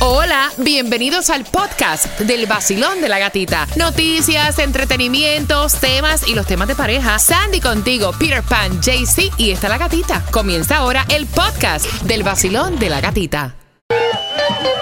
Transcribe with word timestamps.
Hola, 0.00 0.52
bienvenidos 0.58 1.28
al 1.28 1.44
podcast 1.44 2.20
del 2.20 2.46
vacilón 2.46 3.00
de 3.00 3.08
la 3.08 3.18
gatita. 3.18 3.66
Noticias, 3.74 4.60
entretenimientos, 4.60 5.74
temas 5.80 6.28
y 6.28 6.36
los 6.36 6.46
temas 6.46 6.68
de 6.68 6.76
pareja. 6.76 7.18
Sandy 7.18 7.60
contigo, 7.60 8.12
Peter 8.16 8.44
Pan, 8.44 8.80
JC 8.80 9.32
y 9.38 9.50
está 9.50 9.68
la 9.68 9.76
gatita. 9.76 10.24
Comienza 10.30 10.76
ahora 10.76 11.04
el 11.08 11.26
podcast 11.26 11.84
del 12.02 12.22
vacilón 12.22 12.78
de 12.78 12.90
la 12.90 13.00
gatita. 13.00 13.56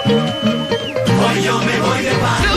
Hoy 0.05 1.43
yo 1.43 1.57
me 1.61 1.79
voy 1.79 2.03
de 2.03 2.11
party 2.11 2.47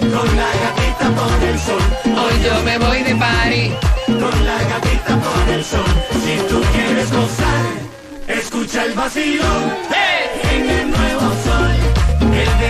con 0.00 0.36
la 0.36 0.50
gatita 0.60 1.10
por 1.16 1.42
el 1.42 1.58
sol. 1.58 1.82
Hoy 2.04 2.44
yo 2.44 2.62
me 2.64 2.78
voy 2.78 3.02
de 3.02 3.14
party. 3.14 3.72
Con 4.06 4.44
la 4.44 4.62
gatita 4.62 5.20
por 5.22 5.54
el 5.54 5.64
sol. 5.64 5.86
Si 6.22 6.36
tú 6.50 6.60
quieres 6.70 7.10
gozar, 7.10 7.64
escucha 8.28 8.84
el 8.84 8.92
vacilón. 8.92 10.03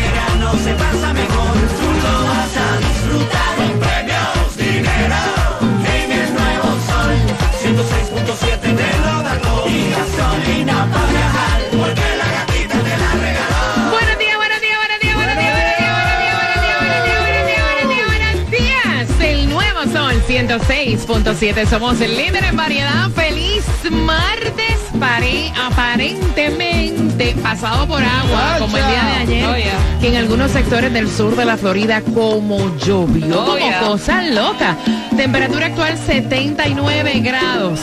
Verano 0.00 0.48
se 0.64 0.72
pasa 0.74 1.12
mejor. 1.12 1.54
Tú 1.78 1.88
lo 2.04 2.14
vas 2.30 2.54
a 2.56 2.68
disfrutar. 2.86 3.50
Con 3.56 3.72
premios, 3.80 4.56
dinero. 4.56 5.22
En 5.96 6.08
el 6.20 6.28
nuevo 6.38 6.68
sol, 6.88 7.14
106.7 7.62 8.60
te 8.60 8.88
lo. 9.02 9.14
Y 9.68 9.90
gasolina 9.90 10.76
para 10.92 11.06
viajar. 11.10 11.58
Porque 11.70 12.08
la 12.20 12.28
gatita 12.36 12.76
te 12.86 12.94
la 13.02 13.10
regaló. 13.24 13.90
Buenos 13.90 14.16
días, 14.18 14.36
buenos 14.36 14.60
días, 14.64 14.76
buenos 14.82 15.00
días, 15.00 15.16
buenos 15.16 15.36
días, 15.38 15.52
buenos 15.54 15.76
días, 15.80 15.94
buenos 15.98 16.20
días, 16.24 16.78
buenos 16.80 17.04
días, 17.04 17.20
buenos 17.20 17.44
días, 17.44 17.44
buenos 17.44 17.46
días, 17.48 17.64
buenos 17.68 17.88
días, 17.90 18.06
buenos 18.10 18.50
días. 18.50 19.20
El 19.20 19.48
nuevo 19.48 19.80
sol 19.92 20.14
106.7. 20.28 21.66
Somos 21.66 22.00
el 22.00 22.16
líder 22.16 22.44
en 22.44 22.56
variedad. 22.56 23.10
Feliz 23.10 23.43
martes. 23.90 24.78
Pare, 24.98 25.52
aparentemente 25.60 27.34
pasado 27.42 27.86
por 27.86 28.02
agua, 28.02 28.56
como 28.60 28.76
el 28.76 28.86
día 28.86 29.04
de 29.26 29.42
ayer, 29.42 29.72
que 30.00 30.08
en 30.08 30.16
algunos 30.16 30.52
sectores 30.52 30.92
del 30.92 31.10
sur 31.10 31.34
de 31.34 31.44
la 31.44 31.56
Florida, 31.56 32.00
como 32.14 32.76
llovió, 32.78 33.44
como 33.44 33.78
cosa 33.80 34.22
loca. 34.22 34.76
Temperatura 35.16 35.66
actual 35.66 35.98
79 35.98 37.20
grados. 37.20 37.80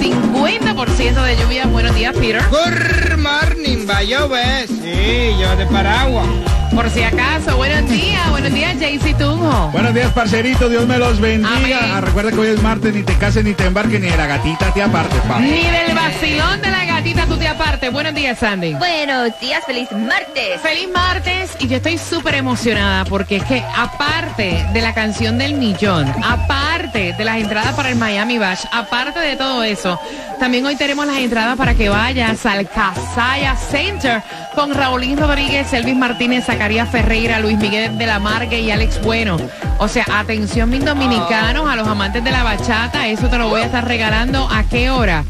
50% 0.00 1.22
de 1.24 1.36
lluvia. 1.36 1.66
Buenos 1.66 1.94
días, 1.94 2.14
Peter. 2.14 2.42
Good 2.50 3.18
morning, 3.18 3.86
va 3.88 3.98
a 3.98 4.02
llover. 4.04 4.68
Sí, 4.68 5.34
yo 5.40 5.56
de 5.56 5.66
paraguas. 5.66 6.26
Por 6.74 6.90
si 6.90 7.02
acaso, 7.02 7.56
buenos 7.56 7.88
días, 7.90 8.30
buenos 8.30 8.52
días, 8.52 8.76
Jaycee 8.78 9.14
Tunjo. 9.14 9.70
Buenos 9.72 9.94
días, 9.94 10.12
parcerito. 10.12 10.68
Dios 10.68 10.86
me 10.86 10.98
los 10.98 11.20
bendiga. 11.20 11.96
Ah, 11.96 12.00
recuerda 12.00 12.30
que 12.30 12.38
hoy 12.38 12.48
es 12.48 12.62
martes, 12.62 12.94
ni 12.94 13.02
te 13.02 13.14
cases, 13.14 13.44
ni 13.44 13.54
te 13.54 13.64
embarques, 13.64 14.00
ni 14.00 14.08
de 14.08 14.16
la 14.16 14.26
gatita 14.26 14.72
te 14.72 14.82
apartes, 14.82 15.20
pa. 15.22 15.40
Ni 15.40 15.64
del 15.64 15.94
vacilón 15.94 16.60
de 16.60 16.70
la 16.70 16.84
gatita 16.84 17.26
tú 17.26 17.36
te 17.36 17.48
aparte. 17.48 17.88
Buenos 17.90 18.14
días, 18.14 18.38
Sandy. 18.38 18.74
Buenos 18.74 19.38
días, 19.40 19.64
feliz 19.64 19.90
martes. 19.92 20.60
Feliz 20.62 20.88
martes 20.92 21.56
y 21.58 21.68
yo 21.68 21.76
estoy 21.78 21.98
súper 21.98 22.34
emocionada 22.34 23.04
porque 23.04 23.36
es 23.36 23.44
que 23.44 23.62
aparte 23.76 24.66
de 24.72 24.80
la 24.80 24.94
canción 24.94 25.38
del 25.38 25.54
millón, 25.54 26.06
aparte 26.22 27.14
de 27.16 27.24
las 27.24 27.38
entradas 27.38 27.74
para 27.74 27.88
el 27.88 27.96
Miami 27.96 28.38
Bash, 28.38 28.64
aparte 28.72 29.18
de 29.20 29.36
todo 29.36 29.62
eso, 29.64 29.98
también 30.38 30.64
hoy 30.66 30.76
tenemos 30.76 31.06
las 31.06 31.18
entradas 31.18 31.56
para 31.56 31.74
que 31.74 31.88
vayas 31.88 32.44
al 32.46 32.68
Casaya 32.68 33.56
Center 33.56 34.22
con 34.54 34.74
Raulín 34.74 35.16
Rodríguez, 35.16 35.72
Elvis 35.72 35.96
Martínez, 35.96 36.48
Zacarías 36.58 36.90
Ferreira, 36.90 37.38
Luis 37.38 37.56
Miguel 37.56 37.96
de 37.98 38.06
la 38.06 38.18
Margue 38.18 38.58
y 38.58 38.72
Alex 38.72 39.00
Bueno. 39.02 39.36
O 39.78 39.86
sea, 39.86 40.04
atención 40.12 40.68
mis 40.68 40.84
dominicanos, 40.84 41.68
a 41.68 41.76
los 41.76 41.86
amantes 41.86 42.24
de 42.24 42.32
la 42.32 42.42
bachata, 42.42 43.06
eso 43.06 43.28
te 43.28 43.38
lo 43.38 43.48
voy 43.48 43.60
a 43.60 43.66
estar 43.66 43.86
regalando. 43.86 44.48
¿A 44.50 44.64
qué 44.64 44.90
hora? 44.90 45.22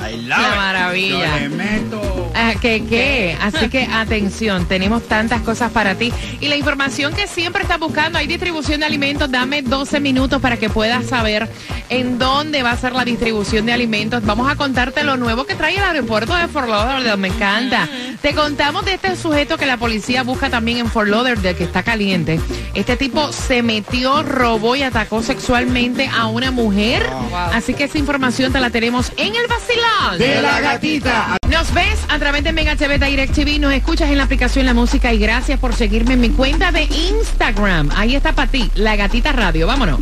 I 0.00 0.22
La 0.26 0.54
maravilla. 0.56 1.38
Yo 1.38 1.40
le 1.40 1.48
meto. 1.48 2.27
Ah, 2.40 2.54
¿Qué 2.60 2.84
qué? 2.88 3.36
Así 3.40 3.68
que 3.68 3.88
atención, 3.92 4.66
tenemos 4.66 5.02
tantas 5.08 5.40
cosas 5.40 5.72
para 5.72 5.96
ti. 5.96 6.12
Y 6.40 6.46
la 6.46 6.54
información 6.54 7.12
que 7.12 7.26
siempre 7.26 7.62
estás 7.62 7.80
buscando, 7.80 8.16
hay 8.16 8.28
distribución 8.28 8.78
de 8.78 8.86
alimentos, 8.86 9.28
dame 9.28 9.60
12 9.60 9.98
minutos 9.98 10.40
para 10.40 10.56
que 10.56 10.70
puedas 10.70 11.06
saber 11.06 11.48
en 11.88 12.16
dónde 12.16 12.62
va 12.62 12.70
a 12.70 12.76
ser 12.76 12.92
la 12.92 13.04
distribución 13.04 13.66
de 13.66 13.72
alimentos. 13.72 14.24
Vamos 14.24 14.48
a 14.48 14.54
contarte 14.54 15.02
lo 15.02 15.16
nuevo 15.16 15.46
que 15.46 15.56
trae 15.56 15.78
el 15.78 15.82
aeropuerto 15.82 16.32
de 16.36 16.46
Fort 16.46 16.68
Lauderdale, 16.68 17.16
me 17.16 17.26
encanta. 17.26 17.88
Te 18.22 18.32
contamos 18.34 18.84
de 18.84 18.94
este 18.94 19.16
sujeto 19.16 19.56
que 19.56 19.66
la 19.66 19.76
policía 19.76 20.22
busca 20.22 20.48
también 20.48 20.78
en 20.78 20.88
Fort 20.88 21.08
Lauderdale, 21.08 21.56
que 21.56 21.64
está 21.64 21.82
caliente. 21.82 22.38
Este 22.72 22.96
tipo 22.96 23.32
se 23.32 23.64
metió, 23.64 24.22
robó 24.22 24.76
y 24.76 24.84
atacó 24.84 25.24
sexualmente 25.24 26.08
a 26.16 26.28
una 26.28 26.52
mujer. 26.52 27.04
Así 27.52 27.74
que 27.74 27.84
esa 27.84 27.98
información 27.98 28.52
te 28.52 28.60
la 28.60 28.70
tenemos 28.70 29.10
en 29.16 29.34
el 29.34 29.48
vacilón. 29.48 30.18
De 30.18 30.40
la 30.40 30.60
gatita. 30.60 31.37
Nos 31.50 31.72
ves 31.72 31.98
a 32.08 32.18
través 32.18 32.44
de 32.44 32.52
Mega 32.52 32.76
TV 32.76 32.98
Direct 32.98 33.34
TV, 33.34 33.58
nos 33.58 33.72
escuchas 33.72 34.10
en 34.10 34.18
la 34.18 34.24
aplicación 34.24 34.66
La 34.66 34.74
Música 34.74 35.12
y 35.14 35.18
gracias 35.18 35.58
por 35.58 35.74
seguirme 35.74 36.14
en 36.14 36.20
mi 36.20 36.30
cuenta 36.30 36.72
de 36.72 36.82
Instagram. 36.82 37.90
Ahí 37.96 38.14
está 38.14 38.34
para 38.34 38.50
ti, 38.50 38.70
La 38.74 38.96
Gatita 38.96 39.32
Radio. 39.32 39.66
Vámonos. 39.66 39.98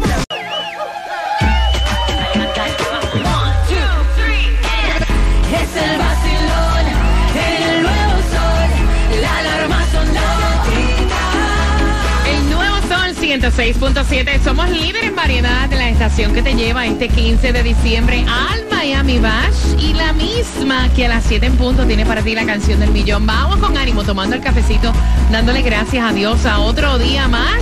106.7. 13.40 14.42
Somos 14.42 14.70
líderes 14.70 15.08
en 15.08 15.14
variedad 15.14 15.68
de 15.68 15.76
la 15.76 15.90
estación 15.90 16.32
que 16.32 16.40
te 16.40 16.54
lleva 16.54 16.86
este 16.86 17.08
15 17.08 17.52
de 17.52 17.62
diciembre 17.62 18.24
al 18.26 18.64
Miami 18.70 19.18
Bash 19.18 19.78
y 19.78 19.92
la 19.92 20.14
misma 20.14 20.88
que 20.94 21.04
a 21.04 21.08
las 21.10 21.24
7 21.24 21.44
en 21.44 21.56
punto 21.56 21.84
tiene 21.84 22.06
para 22.06 22.22
ti 22.22 22.34
la 22.34 22.46
canción 22.46 22.80
del 22.80 22.92
millón. 22.92 23.26
Vamos 23.26 23.58
con 23.58 23.76
ánimo, 23.76 24.04
tomando 24.04 24.36
el 24.36 24.42
cafecito, 24.42 24.90
dándole 25.30 25.60
gracias 25.60 26.02
a 26.02 26.14
Dios 26.14 26.46
a 26.46 26.60
otro 26.60 26.98
día 26.98 27.28
más. 27.28 27.60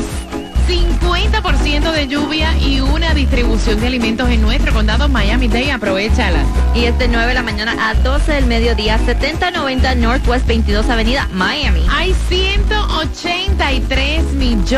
50% 0.69 1.93
de 1.93 2.09
lluvia 2.09 2.57
y 2.59 2.81
una 2.81 3.13
distribución 3.13 3.81
de 3.81 3.89
alimentos 3.89 4.31
en 4.31 4.41
nuestro 4.43 4.73
condado 4.73 5.09
Miami-Dade. 5.09 5.73
Aprovechala. 5.73 6.45
Y 6.75 6.85
es 6.85 6.97
de 6.99 7.09
9 7.09 7.27
de 7.27 7.35
la 7.35 7.43
mañana 7.43 7.91
a 7.91 7.95
12 7.95 8.33
del 8.33 8.47
mediodía, 8.47 8.99
7090 8.99 9.95
Northwest 9.97 10.47
22 10.47 10.89
Avenida, 10.89 11.29
Miami. 11.33 11.85
Hay 11.91 12.15
183 12.29 13.44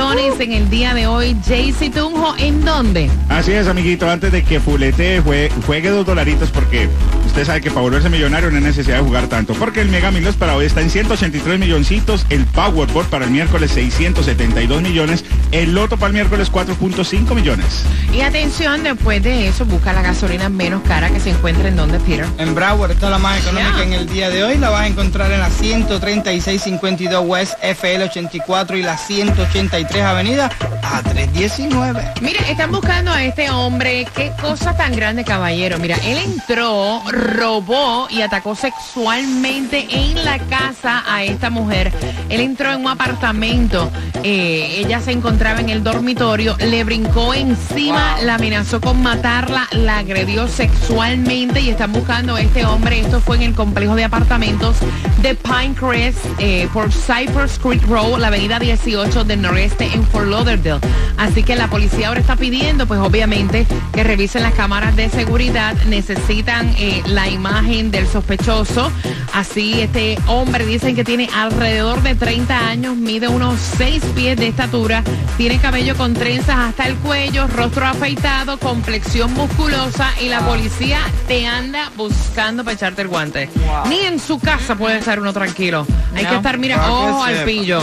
millones 0.01 0.41
en 0.41 0.53
el 0.53 0.69
día 0.69 0.93
de 0.93 1.07
hoy. 1.07 1.35
Jaycee 1.47 1.89
Tunjo, 1.91 2.35
¿en 2.39 2.63
dónde? 2.65 3.11
Así 3.31 3.53
es, 3.53 3.67
amiguito. 3.67 4.09
Antes 4.11 4.31
de 4.31 4.45
que 4.45 4.61
Fulete 4.61 5.23
jue- 5.23 5.51
juegue 5.65 5.89
dos 5.89 6.05
dolaritos, 6.05 6.51
porque 6.51 6.89
usted 7.27 7.47
sabe 7.47 7.63
que 7.63 7.71
para 7.71 7.81
volverse 7.81 8.11
millonario 8.11 8.51
no 8.51 8.59
hay 8.59 8.63
necesidad 8.63 8.99
de 8.99 9.03
jugar 9.05 9.27
tanto. 9.29 9.55
Porque 9.55 9.81
el 9.81 9.89
Mega 9.89 10.11
Millions 10.11 10.37
para 10.37 10.55
hoy 10.55 10.67
está 10.67 10.83
en 10.83 10.91
183 10.91 11.59
milloncitos. 11.59 12.27
El 12.29 12.45
Powerball 12.45 13.07
para 13.07 13.25
el 13.25 13.31
miércoles 13.31 13.71
672 13.71 14.83
millones. 14.83 15.25
El 15.51 15.75
Loto 15.75 15.97
para 15.97 16.09
el 16.09 16.13
miércoles 16.15 16.51
4.5 16.53 17.35
millones. 17.35 17.85
Y 18.13 18.21
atención, 18.21 18.83
después 18.83 19.23
de 19.23 19.49
eso, 19.49 19.65
busca 19.65 19.95
la 19.95 20.03
gasolina 20.03 20.51
menos 20.51 20.83
cara 20.87 21.09
que 21.09 21.21
se 21.21 21.31
encuentra 21.31 21.69
en 21.69 21.77
donde, 21.77 21.99
Peter. 22.01 22.27
En 22.37 22.55
Broward 22.55 22.91
está 22.91 23.09
la 23.09 23.19
más 23.19 23.41
económica 23.41 23.83
en 23.83 23.95
el 23.95 24.07
día 24.09 24.29
de 24.29 24.45
hoy. 24.45 24.59
La 24.59 24.69
vas 24.69 24.83
a 24.83 24.87
encontrar 24.89 25.33
en 25.33 25.41
la 25.41 25.49
13652 25.49 27.25
West 27.27 27.55
FL 27.63 28.03
84 28.05 28.77
y 28.77 28.83
la 28.83 28.99
183 28.99 29.86
Avenida 29.95 30.51
a 30.83 31.03
319. 31.03 32.13
Mire, 32.21 32.39
están 32.51 32.71
buscando 32.71 33.11
a 33.11 33.25
este 33.25 33.51
hombre. 33.51 34.07
Qué 34.15 34.33
cosa 34.41 34.77
tan 34.77 34.95
grande, 34.95 35.25
caballero. 35.25 35.79
Mira, 35.79 35.97
él 36.05 36.19
entró, 36.19 37.03
robó 37.11 38.07
y 38.11 38.21
atacó 38.23 38.55
sexualmente 38.55 39.87
en 39.91 40.25
la 40.25 40.39
casa 40.39 41.03
a 41.07 41.25
esta 41.25 41.51
mujer. 41.51 41.93
Él 42.29 42.41
entró 42.41 42.73
en 42.73 42.81
un 42.81 42.89
apartamento. 42.89 43.91
eh, 44.23 44.77
ella 44.79 45.01
se 45.01 45.13
encontraba 45.13 45.61
en 45.61 45.69
el 45.71 45.83
dormitorio, 45.85 46.57
le 46.59 46.83
brincó 46.85 47.33
encima, 47.35 48.17
la 48.23 48.35
amenazó 48.35 48.81
con 48.81 49.03
matarla, 49.03 49.69
la 49.73 49.99
agredió 49.99 50.49
sexualmente 50.49 51.61
y 51.61 51.71
están 51.71 51.93
buscando 51.93 52.35
a 52.35 52.41
este 52.41 52.65
hombre. 52.65 53.01
Esto 53.01 53.21
fue 53.21 53.37
en 53.37 53.43
el 53.43 53.55
complejo 53.55 53.95
de 53.95 54.05
apartamentos 54.05 54.77
de 55.23 55.35
Pinecrest 55.35 56.19
eh, 56.39 56.69
por 56.73 56.91
Cypress 56.93 57.59
Creek 57.59 57.83
Road, 57.87 58.19
la 58.19 58.29
avenida 58.29 58.59
18 58.59 59.25
del 59.25 59.41
noreste 59.67 59.93
en 59.93 60.07
Fort 60.07 60.29
Lauderdale. 60.29 60.81
Así 61.17 61.43
que 61.43 61.57
la 61.57 61.69
policía 61.69 62.09
ahora 62.09 62.21
está 62.21 62.37
pidiendo, 62.37 62.87
pues 62.87 63.01
obviamente, 63.01 63.67
que 63.93 64.05
revisen 64.05 64.43
las 64.43 64.55
cámaras 64.55 64.95
de 64.95 65.09
seguridad. 65.09 65.75
Necesitan 65.87 66.69
eh, 66.79 67.03
la 67.07 67.29
imagen 67.29 67.91
del 67.91 68.07
sospechoso. 68.07 68.93
Así, 69.33 69.81
este 69.81 70.19
hombre 70.27 70.65
dicen 70.65 70.95
que 70.95 71.05
tiene 71.05 71.29
alrededor 71.35 72.03
de 72.03 72.15
30 72.15 72.69
años, 72.69 72.97
mide 72.97 73.29
unos 73.29 73.59
6 73.77 74.03
pies 74.15 74.37
de 74.37 74.49
estatura, 74.49 75.03
tiene 75.37 75.59
cabello 75.59 75.97
con 75.97 76.15
trenzas 76.15 76.57
hasta 76.57 76.87
el 76.87 76.95
cuello, 76.97 77.47
rostro 77.49 77.87
afeitado, 77.87 78.59
complexión 78.59 79.33
musculosa 79.35 80.11
y 80.21 80.29
la 80.29 80.41
policía 80.41 80.99
te 81.27 81.47
anda 81.47 81.91
buscando 81.97 82.63
para 82.65 82.75
echarte 82.75 83.03
el 83.03 83.09
guante. 83.09 83.51
Ni 83.89 84.01
en 84.01 84.19
su 84.19 84.39
casa 84.39 84.77
puede 84.77 84.99
estar 84.99 85.19
uno 85.19 85.33
tranquilo. 85.33 85.87
Hay 86.15 86.25
que 86.25 86.37
estar, 86.37 86.59
mira, 86.59 86.91
ojo 86.91 87.25
al 87.25 87.45
pillo. 87.45 87.83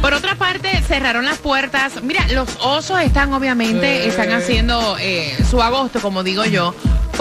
Por 0.00 0.14
otra 0.14 0.34
parte, 0.34 0.70
cerraron 0.86 1.19
las 1.24 1.38
puertas. 1.38 2.02
Mira, 2.02 2.26
los 2.28 2.48
osos 2.60 3.00
están 3.00 3.32
obviamente, 3.32 4.06
están 4.06 4.32
haciendo 4.32 4.96
eh, 4.98 5.36
su 5.48 5.62
agosto, 5.62 6.00
como 6.00 6.22
digo 6.22 6.44
yo, 6.44 6.74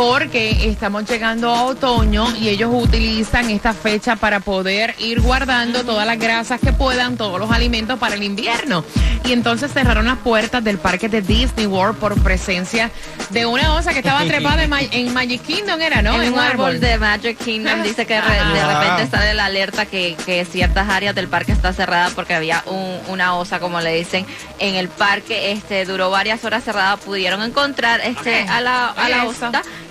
porque 0.04 0.69
estamos 0.69 1.04
llegando 1.10 1.54
a 1.54 1.63
otoño 1.63 2.25
y 2.38 2.48
ellos 2.48 2.69
utilizan 2.74 3.50
esta 3.50 3.74
fecha 3.74 4.16
para 4.16 4.40
poder 4.40 4.96
ir 5.00 5.19
guardando 5.19 5.84
todas 5.84 6.07
las 6.07 6.18
grasas 6.18 6.62
que 6.62 6.72
puedan, 6.72 7.18
todos 7.18 7.38
los 7.38 7.51
alimentos 7.51 8.00
para 8.00 8.16
el 8.16 8.24
invierno. 8.24 8.86
Y 9.25 9.34
entonces 9.34 9.74
cerraron 9.74 10.06
las 10.06 10.19
puertas 10.19 10.63
del 10.63 10.78
parque 10.78 11.10
de 11.10 11.22
Disney 11.22 11.66
World 11.66 11.98
por 12.00 12.16
presencia 12.24 12.92
de 13.31 13.46
una 13.46 13.74
osa 13.74 13.92
que 13.92 14.00
estaba 14.00 14.24
trepada 14.24 14.63
en, 14.63 14.69
Ma- 14.69 14.80
en 14.81 15.13
Magic 15.13 15.42
Kingdom, 15.42 15.81
era, 15.81 16.02
¿no? 16.02 16.22
En 16.22 16.31
un 16.31 16.40
árbol 16.40 16.80
de 16.80 16.98
Magic 16.98 17.38
Kingdom 17.38 17.84
dice 17.84 18.06
que 18.06 18.22
re- 18.22 18.28
de 18.54 18.60
Ah. 18.62 18.80
repente 18.81 19.12
sale 19.18 19.34
la 19.34 19.45
alerta 19.45 19.86
que, 19.86 20.16
que 20.25 20.45
ciertas 20.45 20.88
áreas 20.88 21.13
del 21.13 21.28
parque 21.28 21.52
está 21.52 21.74
cerrada 21.74 22.10
porque 22.16 22.34
había 22.36 22.63
un- 22.68 23.00
una 23.10 23.36
osa, 23.36 23.60
como 23.60 23.81
le 23.81 23.94
dicen, 23.95 24.25
en 24.60 24.75
el 24.75 24.88
parque. 24.88 25.52
Este 25.52 25.84
duró 25.84 26.10
varias 26.10 26.45
horas 26.45 26.63
cerrada, 26.63 26.95
pudieron 26.95 27.44
encontrar 27.44 28.00
este 28.00 28.48
a 28.48 28.62
la, 28.62 28.88
a 28.88 29.10
la 29.10 29.24
eso. 29.25 29.31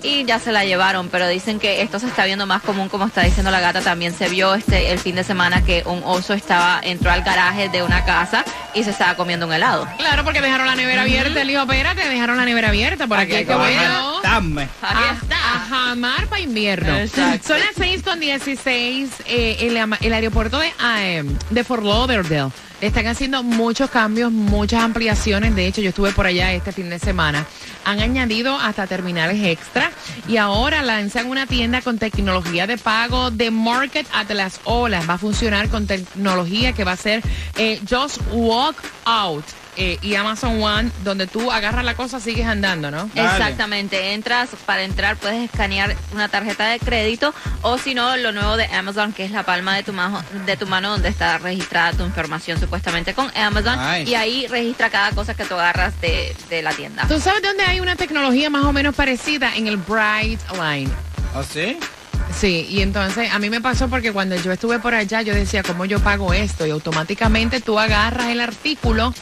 Y 0.03 0.25
ya 0.25 0.39
se 0.39 0.53
la 0.53 0.65
llevaron, 0.65 1.09
pero 1.09 1.27
dicen 1.29 1.59
que 1.59 1.83
esto 1.83 1.99
se 1.99 2.07
está 2.07 2.25
viendo 2.25 2.47
más 2.47 2.63
común, 2.63 2.89
como 2.89 3.07
está 3.07 3.23
diciendo 3.23 3.51
la 3.51 3.61
gata. 3.61 3.81
También 3.81 4.13
se 4.15 4.29
vio 4.29 4.55
este 4.55 4.93
el 4.93 4.99
fin 4.99 5.15
de 5.17 5.25
semana 5.25 5.65
que 5.65 5.83
un 5.87 6.03
oso 6.05 6.35
estaba 6.35 6.81
entró 6.83 7.11
al 7.11 7.23
garaje 7.23 7.69
de 7.69 7.83
una 7.83 8.05
casa 8.05 8.45
y 8.75 8.85
se 8.85 8.91
estaba 8.91 9.15
comiendo 9.17 9.47
un 9.47 9.53
helado. 9.53 9.89
Claro, 9.99 10.25
porque 10.25 10.41
dejaron 10.41 10.67
la 10.67 10.75
nevera 10.75 11.03
abierta. 11.03 11.41
Él 11.43 11.49
dijo, 11.49 11.63
espérate, 11.63 12.09
dejaron 12.09 12.37
la 12.37 12.45
nevera 12.45 12.69
abierta. 12.69 13.07
Por 13.07 13.19
aquí 13.19 13.35
hay 13.35 13.45
que 13.45 13.55
bueno. 13.55 14.21
Dame. 14.23 14.69
A, 14.83 15.11
a 15.11 15.67
jamar 15.69 16.27
para 16.29 16.41
invierno. 16.41 16.97
Exacto. 16.97 17.49
Son 17.49 17.59
las 17.61 17.71
6 17.77 18.03
con 18.03 18.21
16. 18.21 19.11
eh, 19.27 19.57
el, 19.61 19.77
ama- 19.77 19.99
el 20.01 20.13
aeropuerto 20.13 20.59
de, 20.59 20.73
ah, 20.79 20.99
eh, 21.03 21.25
de 21.51 21.65
Fort 21.65 21.83
Lauderdale. 21.85 22.51
Están 22.81 23.09
haciendo 23.09 23.43
muchos 23.43 23.91
cambios, 23.91 24.31
muchas 24.31 24.83
ampliaciones. 24.85 25.57
De 25.57 25.67
hecho, 25.67 25.81
yo 25.81 25.89
estuve 25.89 26.13
por 26.13 26.27
allá 26.27 26.53
este 26.53 26.71
fin 26.71 26.89
de 26.91 27.01
semana. 27.01 27.45
Han 27.85 28.01
añadido 28.01 28.57
hasta 28.57 28.87
terminales 28.87 29.43
extra 29.45 29.91
y 30.29 30.37
ahora 30.37 30.83
lanzan 30.83 31.29
una 31.29 31.47
tienda 31.47 31.81
con 31.81 31.99
tecnología 31.99 32.67
de 32.69 32.79
pago 32.79 33.33
de 33.33 33.51
Market 33.51 34.07
at 34.13 34.31
las 34.31 34.61
olas. 34.65 35.09
Va 35.09 35.15
a 35.15 35.19
funcionar 35.19 35.69
con 35.69 35.87
tecnología 35.87 36.73
que 36.73 36.85
va 36.85 36.93
a 36.93 36.97
ser 36.97 37.23
eh, 37.57 37.81
Just 37.89 38.21
Walk 38.33 38.77
Out 39.05 39.45
eh, 39.81 39.97
y 40.03 40.17
Amazon 40.17 40.61
One, 40.61 40.91
donde 41.05 41.29
tú 41.29 41.53
agarras 41.53 41.85
la 41.85 41.95
cosa, 41.95 42.19
sigues 42.19 42.47
andando, 42.47 42.91
¿no? 42.91 43.09
Dale. 43.15 43.31
Exactamente, 43.31 44.13
entras, 44.13 44.51
para 44.67 44.83
entrar 44.83 45.17
puedes 45.17 45.45
escanear 45.45 45.97
una 46.13 46.29
tarjeta 46.29 46.67
de 46.67 46.81
crédito 46.81 47.33
o 47.63 47.79
si 47.79 47.95
no, 47.95 48.17
lo 48.17 48.33
nuevo 48.33 48.57
de 48.57 48.67
Amazon, 48.67 49.13
que 49.13 49.25
es 49.25 49.31
la 49.31 49.45
palma 49.45 49.77
de 49.77 49.85
tu, 49.85 49.93
mano, 49.93 50.21
de 50.47 50.57
tu 50.57 50.67
mano 50.67 50.91
donde 50.91 51.09
está 51.09 51.39
registrada 51.39 51.93
tu 51.93 52.05
información 52.05 52.59
supuestamente 52.73 53.15
con 53.15 53.31
Amazon 53.35 53.79
Nice. 53.79 54.11
y 54.11 54.15
ahí 54.15 54.47
registra 54.47 54.91
cada 54.91 55.11
cosa 55.13 55.33
que 55.33 55.45
tú 55.47 55.55
agarras 55.55 55.99
de, 56.03 56.37
de 56.51 56.61
la 56.63 56.71
tienda. 56.73 57.07
¿Tú 57.09 57.19
sabes 57.19 57.41
dónde 57.43 57.63
hay 57.65 57.81
una 57.81 57.97
tecnología 57.97 58.51
más 58.51 58.63
o 58.65 58.75
menos 58.75 58.95
parecida? 58.95 59.57
En 59.57 59.67
el 59.69 59.79
Bright 59.79 60.39
Line. 60.53 60.91
¿O 61.35 61.43
sí? 61.43 61.79
Sí, 62.39 62.67
y 62.69 62.83
entonces 62.83 63.33
a 63.33 63.39
mí 63.39 63.49
me 63.49 63.63
pasó 63.63 63.89
porque 63.89 64.13
cuando 64.13 64.37
yo 64.37 64.53
estuve 64.53 64.79
por 64.81 64.93
allá 64.95 65.23
yo 65.23 65.35
decía, 65.35 65.63
¿cómo 65.63 65.87
yo 65.87 65.99
pago 66.01 66.35
esto? 66.35 66.67
Y 66.67 66.71
automáticamente 66.71 67.63
tú 67.63 67.79
agarras 67.79 68.27
el 68.27 68.41
artículo 68.43 69.15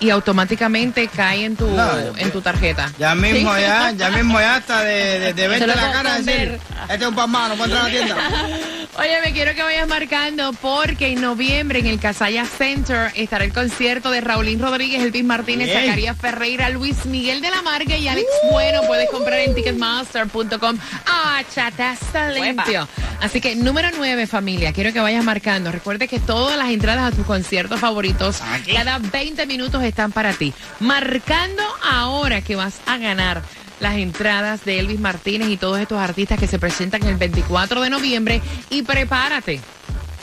y 0.00 0.08
automáticamente 0.08 1.08
cae 1.08 1.44
en 1.44 1.56
tu, 1.56 1.66
No, 1.68 1.90
en 2.16 2.30
tu 2.30 2.40
tarjeta. 2.40 2.90
Ya 2.98 3.14
mismo, 3.14 3.54
Sí. 3.54 3.60
ya, 3.60 3.90
ya 3.90 4.08
mismo 4.10 4.40
ya 4.40 4.56
hasta 4.56 4.82
de, 4.82 5.18
de, 5.18 5.34
de 5.34 5.48
verte 5.48 5.66
la 5.66 5.92
cara, 5.92 6.14
decir, 6.14 6.24
ver. 6.48 6.60
este 6.88 6.94
es 7.04 7.06
un 7.06 7.14
pan 7.14 7.30
malo, 7.30 7.54
puedo 7.56 7.64
entrar 7.66 7.82
a 7.82 7.88
la 7.88 7.90
tienda. 7.90 8.16
Oye, 8.98 9.20
me 9.24 9.32
quiero 9.32 9.54
que 9.54 9.62
vayas 9.62 9.86
marcando 9.86 10.52
porque 10.54 11.12
en 11.12 11.20
noviembre 11.20 11.78
en 11.78 11.86
el 11.86 12.00
Casaya 12.00 12.44
Center 12.44 13.12
estará 13.14 13.44
el 13.44 13.52
concierto 13.52 14.10
de 14.10 14.20
Raulín 14.20 14.58
Rodríguez, 14.60 15.00
Elvis 15.04 15.22
Martínez, 15.22 15.68
Bien. 15.68 15.82
Zacarías 15.82 16.16
Ferreira, 16.18 16.68
Luis 16.70 17.06
Miguel 17.06 17.40
de 17.40 17.48
la 17.50 17.62
Marga 17.62 17.96
y 17.96 18.08
Alex 18.08 18.26
Bueno. 18.50 18.80
Puedes 18.88 19.08
comprar 19.10 19.38
en 19.38 19.54
ticketmaster.com. 19.54 20.78
Ah, 21.06 21.42
chata, 21.54 21.92
está 21.92 22.30
limpio. 22.32 22.88
Así 23.20 23.40
que 23.40 23.54
número 23.54 23.88
9, 23.96 24.26
familia, 24.26 24.72
quiero 24.72 24.92
que 24.92 24.98
vayas 25.00 25.24
marcando. 25.24 25.70
Recuerde 25.70 26.08
que 26.08 26.18
todas 26.18 26.58
las 26.58 26.70
entradas 26.70 27.12
a 27.12 27.16
tus 27.16 27.24
conciertos 27.24 27.78
favoritos 27.78 28.40
Aquí. 28.42 28.72
cada 28.74 28.98
20 28.98 29.46
minutos 29.46 29.82
están 29.84 30.10
para 30.10 30.32
ti. 30.32 30.52
Marcando 30.80 31.62
ahora 31.88 32.40
que 32.40 32.56
vas 32.56 32.80
a 32.86 32.98
ganar 32.98 33.42
las 33.80 33.96
entradas 33.96 34.64
de 34.64 34.78
Elvis 34.78 35.00
Martínez 35.00 35.48
y 35.48 35.56
todos 35.56 35.80
estos 35.80 35.98
artistas 35.98 36.38
que 36.38 36.46
se 36.46 36.58
presentan 36.58 37.02
el 37.04 37.16
24 37.16 37.80
de 37.80 37.90
noviembre. 37.90 38.40
Y 38.70 38.82
prepárate, 38.82 39.60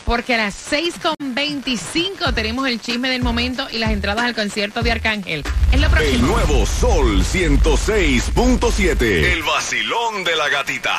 porque 0.06 0.36
a 0.36 0.38
las 0.38 0.72
6.25 0.72 2.34
tenemos 2.34 2.68
el 2.68 2.80
chisme 2.80 3.10
del 3.10 3.24
momento 3.24 3.68
y 3.72 3.80
las 3.80 3.92
entradas 3.92 4.25
al 4.25 4.36
concierto 4.36 4.81
de 4.81 4.92
Arcángel. 4.92 5.44
Es 5.72 5.81
lo 5.81 5.88
El 5.98 6.22
nuevo 6.22 6.66
Sol 6.66 7.24
106.7. 7.24 9.02
El 9.02 9.44
vacilón 9.44 10.24
de 10.24 10.36
la 10.36 10.50
gatita. 10.50 10.96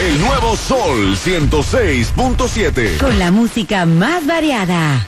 El 0.00 0.20
nuevo 0.20 0.56
Sol 0.56 1.16
106.7. 1.16 2.98
Con 2.98 3.18
la 3.18 3.30
música 3.30 3.86
más 3.86 4.26
variada. 4.26 5.06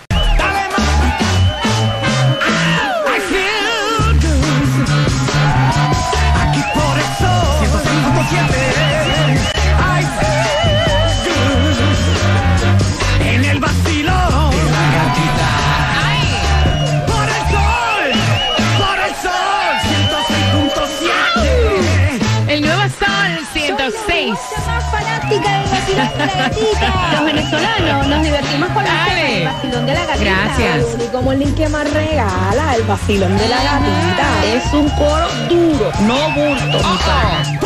Los 26.45 27.25
venezolanos 27.25 28.07
nos 28.07 28.23
divertimos 28.23 28.69
con 28.71 28.85
el 28.87 29.45
vacilón 29.45 29.87
de 29.87 29.95
la 29.95 30.07
gatita. 30.07 30.25
Gracias. 30.25 30.77
El 30.77 31.01
único 31.01 31.23
Molín 31.23 31.55
que 31.55 31.69
más 31.69 31.91
regala, 31.91 32.75
el 32.77 32.83
vacilón 32.83 33.37
de 33.39 33.49
la 33.49 33.57
gatita. 33.63 34.45
Es 34.55 34.73
un 34.75 34.89
coro 34.91 35.27
duro, 35.49 35.93
no 36.01 36.31
bulto, 36.35 36.67
mi 36.67 36.99
pana. 36.99 37.64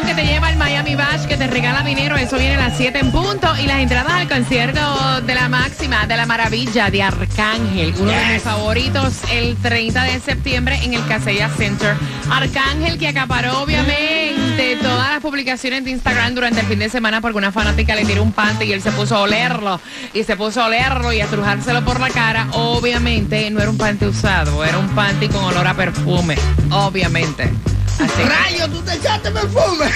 Que 0.00 0.14
te 0.14 0.24
lleva 0.24 0.48
al 0.48 0.56
Miami 0.56 0.94
Bash, 0.94 1.26
que 1.26 1.36
te 1.36 1.46
regala 1.46 1.82
dinero, 1.82 2.16
eso 2.16 2.38
viene 2.38 2.54
a 2.54 2.68
las 2.68 2.78
7 2.78 2.98
en 2.98 3.12
punto. 3.12 3.46
Y 3.62 3.66
las 3.66 3.80
entradas 3.80 4.12
al 4.12 4.28
concierto 4.28 5.20
de 5.20 5.34
la 5.34 5.50
máxima, 5.50 6.06
de 6.06 6.16
la 6.16 6.24
maravilla, 6.24 6.90
de 6.90 7.02
Arcángel, 7.02 7.92
uno 7.98 8.10
de 8.10 8.32
mis 8.32 8.42
favoritos, 8.42 9.18
el 9.30 9.54
30 9.56 10.04
de 10.04 10.20
septiembre 10.20 10.80
en 10.82 10.94
el 10.94 11.06
Casella 11.06 11.50
Center. 11.50 11.94
Arcángel 12.30 12.98
que 12.98 13.08
acaparó 13.08 13.60
obviamente 13.60 14.78
todas 14.80 15.10
las 15.10 15.20
publicaciones 15.20 15.84
de 15.84 15.90
Instagram 15.90 16.34
durante 16.34 16.60
el 16.60 16.66
fin 16.66 16.78
de 16.78 16.88
semana 16.88 17.20
porque 17.20 17.36
una 17.36 17.52
fanática 17.52 17.94
le 17.94 18.06
tiró 18.06 18.22
un 18.22 18.32
panty 18.32 18.64
y 18.64 18.72
él 18.72 18.80
se 18.80 18.92
puso 18.92 19.16
a 19.16 19.20
olerlo. 19.20 19.78
Y 20.14 20.24
se 20.24 20.36
puso 20.36 20.62
a 20.62 20.66
olerlo 20.66 21.12
y 21.12 21.20
a 21.20 21.24
estrujárselo 21.24 21.84
por 21.84 22.00
la 22.00 22.08
cara. 22.08 22.48
Obviamente 22.52 23.50
no 23.50 23.60
era 23.60 23.70
un 23.70 23.76
panty 23.76 24.06
usado, 24.06 24.64
era 24.64 24.78
un 24.78 24.88
panty 24.88 25.28
con 25.28 25.44
olor 25.44 25.66
a 25.66 25.74
perfume. 25.74 26.36
Obviamente. 26.70 27.52
Así. 28.02 28.22
Rayo, 28.22 28.68
tú 28.68 28.82
te 28.82 28.94
echaste 28.94 29.30
perfume. 29.30 29.86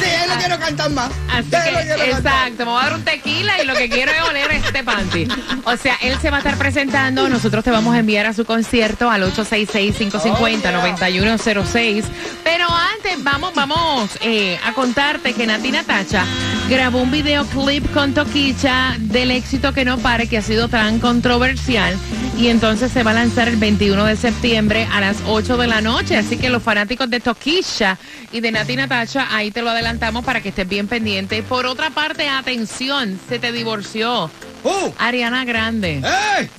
sí, 0.00 0.08
él 0.22 0.28
no 0.28 0.36
quiero 0.38 0.58
cantar 0.58 0.90
más. 0.90 1.10
Así 1.30 1.50
que, 1.50 1.56
cantar. 1.56 2.08
exacto, 2.08 2.58
me 2.58 2.70
voy 2.70 2.80
a 2.80 2.84
dar 2.84 2.94
un 2.94 3.02
tequila 3.04 3.62
y 3.62 3.66
lo 3.66 3.74
que 3.74 3.88
quiero 3.88 4.12
es 4.12 4.20
oler 4.22 4.52
este 4.52 4.84
panty. 4.84 5.26
O 5.64 5.76
sea, 5.76 5.96
él 6.02 6.16
se 6.20 6.30
va 6.30 6.36
a 6.36 6.40
estar 6.40 6.56
presentando, 6.56 7.28
nosotros 7.28 7.64
te 7.64 7.70
vamos 7.70 7.94
a 7.94 7.98
enviar 7.98 8.26
a 8.26 8.32
su 8.32 8.44
concierto 8.44 9.10
al 9.10 9.24
866-550-9106. 9.34 12.04
Pero 12.44 12.66
antes, 12.68 13.20
vamos, 13.22 13.54
vamos 13.54 14.10
eh, 14.20 14.60
a 14.64 14.72
contarte 14.72 15.32
que 15.32 15.46
Nati 15.46 15.72
Natacha 15.72 16.24
grabó 16.68 17.02
un 17.02 17.10
videoclip 17.10 17.92
con 17.92 18.14
Toquicha 18.14 18.94
del 18.98 19.32
éxito 19.32 19.72
que 19.72 19.84
no 19.84 19.98
pare, 19.98 20.28
que 20.28 20.38
ha 20.38 20.42
sido 20.42 20.68
tan 20.68 21.00
controversial. 21.00 21.98
Y 22.38 22.48
entonces 22.48 22.90
se 22.90 23.02
va 23.02 23.10
a 23.10 23.14
lanzar 23.14 23.48
el 23.48 23.56
21 23.56 24.04
de 24.04 24.16
septiembre 24.16 24.88
a 24.90 25.00
las 25.00 25.18
8 25.26 25.56
de 25.58 25.66
la 25.66 25.80
noche. 25.80 26.16
Así 26.16 26.38
que 26.38 26.48
los 26.48 26.62
fanáticos 26.62 27.10
de 27.10 27.20
Toquisha 27.20 27.98
y 28.32 28.40
de 28.40 28.50
Nati 28.50 28.76
Natacha, 28.76 29.28
ahí 29.30 29.50
te 29.50 29.60
lo 29.62 29.70
adelantamos 29.70 30.24
para 30.24 30.40
que 30.40 30.48
estés 30.48 30.68
bien 30.68 30.88
pendiente. 30.88 31.42
Por 31.42 31.66
otra 31.66 31.90
parte, 31.90 32.28
atención, 32.28 33.20
se 33.28 33.38
te 33.38 33.52
divorció. 33.52 34.30
¡Uh! 34.64 34.92
Ariana 34.98 35.44
Grande 35.44 36.02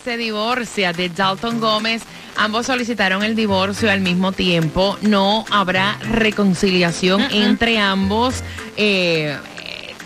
se 0.04 0.18
divorcia 0.18 0.94
de 0.94 1.10
Dalton 1.10 1.60
Gómez. 1.60 2.04
Ambos 2.38 2.68
solicitaron 2.68 3.24
el 3.24 3.36
divorcio 3.36 3.92
al 3.92 4.01
mismo 4.01 4.32
tiempo. 4.32 4.98
No 5.01 5.46
habrá 5.50 5.98
reconciliación 6.10 7.22
entre 7.32 7.78
ambos. 7.80 8.44
Eh, 8.78 9.36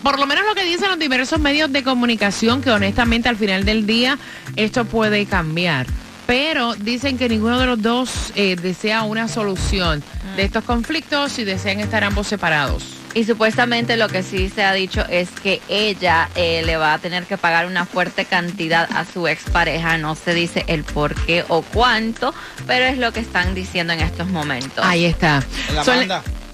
por 0.06 0.20
lo 0.20 0.28
menos 0.28 0.46
lo 0.46 0.54
que 0.54 0.64
dicen 0.64 0.88
los 0.88 1.00
diversos 1.00 1.40
medios 1.40 1.72
de 1.72 1.82
comunicación, 1.82 2.62
que 2.62 2.70
honestamente 2.70 3.28
al 3.28 3.38
final 3.38 3.66
del 3.66 3.88
día 3.88 4.20
esto 4.56 4.86
puede 4.86 5.26
cambiar. 5.26 5.88
Pero 6.28 6.76
dicen 6.76 7.18
que 7.18 7.28
ninguno 7.28 7.60
de 7.60 7.66
los 7.66 7.82
dos 7.82 8.32
eh, 8.36 8.56
desea 8.56 9.02
una 9.02 9.28
solución 9.28 10.04
de 10.36 10.44
estos 10.44 10.64
conflictos 10.64 11.40
y 11.40 11.44
desean 11.44 11.80
estar 11.80 12.04
ambos 12.04 12.28
separados. 12.28 12.84
Y 13.16 13.24
supuestamente 13.24 13.98
lo 13.98 14.08
que 14.08 14.22
sí 14.22 14.48
se 14.48 14.64
ha 14.64 14.74
dicho 14.74 15.04
es 15.10 15.32
que 15.32 15.60
ella 15.70 16.30
eh, 16.36 16.62
le 16.64 16.78
va 16.78 16.94
a 16.94 17.00
tener 17.00 17.24
que 17.24 17.40
pagar 17.40 17.66
una 17.66 17.88
fuerte 17.88 18.26
cantidad 18.26 18.88
a 18.96 19.06
su 19.06 19.28
expareja. 19.28 19.98
No 19.98 20.14
se 20.14 20.36
dice 20.36 20.66
el 20.68 20.84
por 20.84 21.16
qué 21.26 21.44
o 21.48 21.64
cuánto, 21.64 22.32
pero 22.68 22.86
es 22.86 23.00
lo 23.00 23.12
que 23.12 23.22
están 23.22 23.56
diciendo 23.56 23.94
en 23.94 24.02
estos 24.02 24.28
momentos. 24.28 24.86
Ahí 24.86 25.06
está. 25.06 25.44
La 25.74 25.84
Son-. 25.84 26.08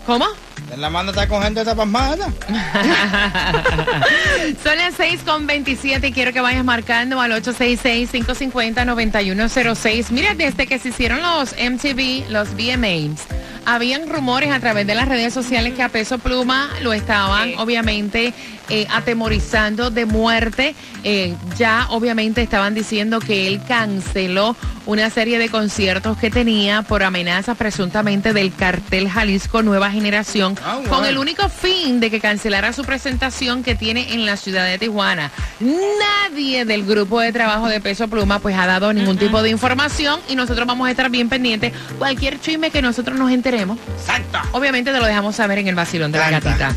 ¿Cómo? 0.05 0.25
En 0.72 0.80
la 0.80 0.90
manda 0.90 1.12
está 1.12 1.28
con 1.28 1.44
gente 1.44 1.56
de 1.56 1.63
esta 1.63 1.75
pasmada. 1.75 2.32
Son 4.63 4.78
las 4.78 4.94
6 4.96 5.24
con 5.25 5.46
27 5.46 6.08
y 6.08 6.13
quiero 6.13 6.32
que 6.32 6.40
vayas 6.40 6.63
marcando 6.63 7.20
al 7.20 7.34
866-550-9106. 7.44 10.12
Mira, 10.12 10.34
desde 10.34 10.68
que 10.68 10.80
se 10.80 10.88
hicieron 10.90 11.22
los 11.22 11.51
MTV, 11.51 12.30
los 12.30 12.56
VMAs, 12.56 13.25
habían 13.65 14.10
rumores 14.10 14.51
a 14.51 14.60
través 14.60 14.88
de 14.88 14.96
las 14.96 15.08
redes 15.08 15.34
sociales 15.34 15.74
que 15.74 15.84
a 15.84 15.89
Peso 15.89 16.18
Pluma 16.20 16.70
lo 16.82 16.94
estaban, 16.94 17.50
Sí. 17.50 17.56
obviamente, 17.58 18.34
eh, 18.70 18.88
atemorizando 18.89 19.89
de 19.91 20.06
muerte. 20.06 20.75
Eh, 21.03 21.36
ya, 21.58 21.88
obviamente, 21.89 22.41
estaban 22.41 22.74
diciendo 22.74 23.20
que 23.20 23.48
él 23.48 23.62
canceló 23.68 24.56
una 24.86 25.10
serie 25.10 25.38
de 25.39 25.50
conciertos 25.50 26.18
que 26.18 26.30
tenía 26.32 26.82
por 26.82 27.03
amenazas 27.03 27.58
presuntamente 27.58 28.34
del 28.34 28.53
cartel 28.53 29.10
Jalisco 29.10 29.62
Nueva 29.62 29.91
Generación, 29.91 30.58
Ah, 30.65 30.80
con 30.89 31.06
el 31.06 31.18
único 31.18 31.50
fin 31.50 32.00
de 32.00 32.10
que 32.10 32.20
cancelara 32.20 32.74
su 32.74 32.84
presentación 32.84 33.63
que 33.63 33.75
tiene 33.75 34.13
en 34.13 34.25
la 34.25 34.38
ciudad 34.38 34.65
de 34.65 34.77
Tijuana. 34.80 35.32
Nadie 35.60 36.65
del 36.65 36.86
grupo 36.86 37.20
de 37.20 37.32
trabajo 37.32 37.68
de 37.68 37.80
Peso 37.80 38.08
Pluma 38.08 38.39
pues 38.39 38.56
ha 38.58 38.65
dado 38.65 38.94
ningún 38.94 39.18
tipo 39.18 39.41
de 39.41 39.50
información 39.50 40.20
y 40.30 40.36
nosotros 40.36 40.65
vamos 40.68 40.88
a 40.88 40.91
estar 40.91 41.10
bien 41.10 41.30
pendientes. 41.30 41.74
Cualquier 41.98 42.39
chisme 42.39 42.72
que 42.72 42.82
nosotros 42.82 43.18
nos 43.18 43.32
enteremos, 43.32 43.50
Exacto. 43.51 44.39
obviamente 44.53 44.91
te 44.91 45.00
lo 45.00 45.05
dejamos 45.05 45.36
saber 45.36 45.60
en 45.60 45.67
el 45.67 45.75
vacilón 45.75 46.12
de 46.12 46.20
la 46.20 46.29
gatita. 46.29 46.74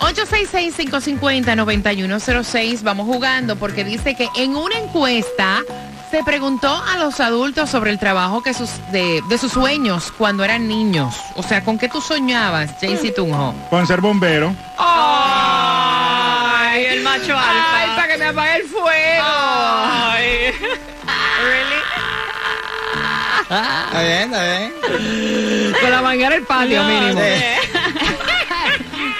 866-550-9106, 0.00 2.82
vamos 2.82 3.06
jugando 3.06 3.56
porque 3.56 3.84
dice 3.84 4.14
que 4.14 4.28
en 4.36 4.56
una 4.56 4.78
encuesta 4.78 5.60
se 6.10 6.22
preguntó 6.24 6.68
a 6.72 6.96
los 6.98 7.20
adultos 7.20 7.68
sobre 7.70 7.90
el 7.90 7.98
trabajo 7.98 8.42
que 8.42 8.54
sus, 8.54 8.70
de, 8.92 9.22
de 9.28 9.38
sus 9.38 9.52
sueños 9.52 10.12
cuando 10.16 10.44
eran 10.44 10.68
niños. 10.68 11.14
O 11.34 11.42
sea, 11.42 11.64
¿con 11.64 11.78
qué 11.78 11.88
tú 11.88 12.00
soñabas, 12.00 12.70
Jaycee 12.80 13.10
Tunjo? 13.12 13.54
Con 13.70 13.86
ser 13.86 14.00
bombero. 14.00 14.54
¡Ay, 14.78 16.84
el 16.86 17.02
macho 17.02 17.36
alfa. 17.36 17.80
¡Ay, 17.80 17.88
para 17.96 18.08
que 18.08 18.18
me 18.18 18.24
apague 18.26 18.56
el 18.56 18.62
fuego! 18.64 19.24
Ay. 19.24 20.52
Está 23.48 24.02
bien, 24.02 24.32
está 24.32 24.42
bien. 24.42 24.72
Con 25.80 25.90
la 25.90 26.02
manguera 26.02 26.34
el 26.34 26.42
patio 26.42 26.82
mínimo. 26.84 27.20
Sí. 27.20 27.26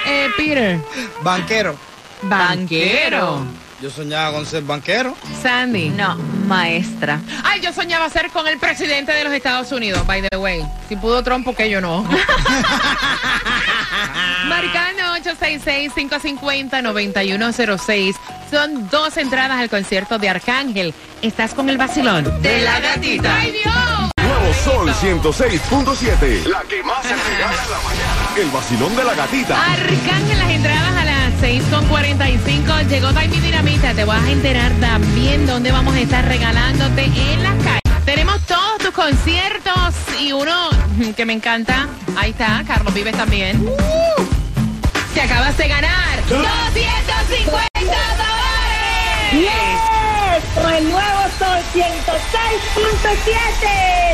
Eh, 0.09 0.29
Peter. 0.37 0.79
Banquero. 1.23 1.77
Banquero. 2.23 3.45
Yo 3.81 3.91
soñaba 3.91 4.31
con 4.33 4.47
ser 4.47 4.63
banquero. 4.63 5.17
Sandy. 5.43 5.89
No, 5.91 6.15
maestra. 6.47 7.19
Ay, 7.43 7.61
yo 7.61 7.73
soñaba 7.73 8.09
ser 8.09 8.31
con 8.31 8.47
el 8.47 8.57
presidente 8.59 9.11
de 9.13 9.25
los 9.25 9.33
Estados 9.33 9.73
Unidos, 9.73 10.07
by 10.07 10.23
the 10.23 10.37
way. 10.37 10.65
Si 10.89 10.95
pudo 10.95 11.25
Trump, 11.25 11.45
¿por 11.45 11.57
qué 11.57 11.69
yo 11.69 11.81
no? 11.81 12.05
Marcando 14.49 15.03
866-550-9106. 15.31 18.15
Son 18.51 18.89
dos 18.89 19.17
entradas 19.17 19.59
al 19.59 19.69
concierto 19.69 20.19
de 20.19 20.29
Arcángel. 20.29 20.95
Estás 21.21 21.53
con 21.53 21.69
el 21.69 21.79
vacilón 21.79 22.43
De 22.43 22.61
la 22.61 22.79
gatita. 22.79 23.37
¡Ay, 23.37 23.51
Dios! 23.53 24.11
Sol 24.65 24.93
106.7. 24.93 26.47
La 26.47 26.63
que 26.63 26.83
más 26.83 27.03
se 27.03 27.15
regala 27.15 27.63
en 27.63 27.71
la 27.71 27.79
mañana. 27.79 28.31
El 28.37 28.51
vacilón 28.51 28.97
de 28.97 29.05
la 29.05 29.15
gatita. 29.15 29.63
Arcángel, 29.73 30.39
las 30.39 30.51
entradas 30.51 30.97
a 30.97 31.05
las 31.05 31.33
6.45. 31.43 32.89
Llegó 32.89 33.13
Taimi 33.13 33.39
Dinamita. 33.41 33.95
Te 33.95 34.05
vas 34.05 34.23
a 34.23 34.31
enterar 34.31 34.73
también 34.81 35.47
dónde 35.47 35.73
vamos 35.73 35.95
a 35.95 36.01
estar 36.01 36.25
regalándote 36.27 37.05
en 37.05 37.43
la 37.43 37.55
calle. 37.65 37.81
Tenemos 38.05 38.41
todos 38.47 38.79
tus 38.79 38.91
conciertos 38.91 39.95
y 40.21 40.33
uno 40.33 40.71
que 41.17 41.25
me 41.25 41.33
encanta. 41.33 41.89
Ahí 42.17 42.31
está, 42.31 42.63
Carlos 42.67 42.95
Vives 42.95 43.17
también. 43.17 43.65
Te 45.15 45.21
acabas 45.21 45.57
de 45.57 45.69
ganar 45.69 46.27
250 46.29 47.71
dólares. 47.73 49.33
¡Yes! 49.33 50.63
Con 50.63 50.73
el 50.75 50.91
nuevo 50.91 51.16
106.7, 51.77 51.85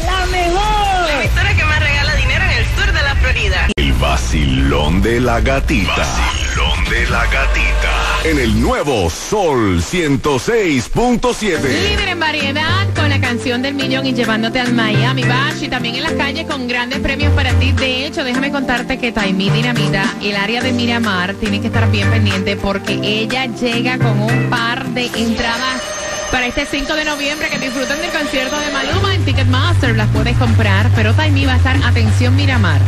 la 0.04 0.26
mejor. 0.26 1.10
emisora 1.22 1.54
que 1.54 1.64
más 1.64 1.78
regala 1.78 2.16
dinero 2.16 2.44
en 2.44 2.50
el 2.50 2.64
sur 2.74 2.92
de 2.92 3.02
la 3.02 3.14
Florida. 3.14 3.68
El 3.76 3.92
vacilón 3.92 5.00
de 5.00 5.20
la 5.20 5.40
gatita. 5.40 5.94
Vacilón 5.96 6.84
de 6.90 7.06
la 7.08 7.24
gatita. 7.26 8.18
En 8.24 8.40
el 8.40 8.60
nuevo 8.60 9.08
Sol 9.08 9.80
106.7. 9.80 11.62
Líder 11.62 12.08
en 12.08 12.18
variedad 12.18 12.92
con 12.96 13.08
la 13.08 13.20
canción 13.20 13.62
del 13.62 13.74
millón 13.74 14.06
y 14.06 14.12
llevándote 14.12 14.58
al 14.58 14.72
Miami 14.72 15.22
Bash 15.22 15.62
y 15.62 15.68
también 15.68 15.94
en 15.94 16.02
las 16.02 16.14
calles 16.14 16.48
con 16.48 16.66
grandes 16.66 16.98
premios 16.98 17.32
para 17.34 17.52
ti. 17.60 17.70
De 17.70 18.06
hecho, 18.06 18.24
déjame 18.24 18.50
contarte 18.50 18.98
que 18.98 19.12
Taimí 19.12 19.50
Dinamita, 19.50 20.02
el 20.20 20.34
área 20.34 20.62
de 20.62 20.72
Miramar, 20.72 21.34
tiene 21.34 21.60
que 21.60 21.68
estar 21.68 21.88
bien 21.92 22.10
pendiente 22.10 22.56
porque 22.56 22.98
ella 23.00 23.46
llega 23.46 23.98
con 23.98 24.20
un 24.20 24.50
par 24.50 24.84
de 24.86 25.06
entradas 25.06 26.01
para 26.32 26.46
este 26.46 26.66
5 26.66 26.96
de 26.96 27.04
noviembre 27.04 27.48
que 27.50 27.58
disfruten 27.58 28.00
del 28.00 28.10
concierto 28.10 28.58
de 28.58 28.70
Maluma 28.70 29.14
en 29.14 29.22
Ticketmaster. 29.24 29.94
Las 29.94 30.08
puedes 30.08 30.34
comprar, 30.38 30.90
pero 30.96 31.12
Taimí 31.12 31.44
va 31.44 31.52
a 31.52 31.56
estar, 31.56 31.76
atención 31.84 32.34
Miramar, 32.34 32.80